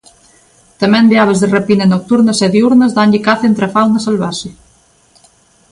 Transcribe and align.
Tamén 0.81 1.05
de 1.09 1.15
aves 1.23 1.39
de 1.39 1.47
rapina 1.55 1.85
nocturnas 1.93 2.39
e 2.45 2.47
diúrnas 2.55 2.95
danlle 2.97 3.23
caza 3.27 3.45
entre 3.47 3.63
a 3.67 3.73
fauna 3.75 3.99
salvaxe. 4.07 4.49